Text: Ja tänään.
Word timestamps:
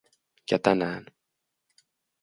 Ja 0.51 0.59
tänään. 0.59 1.05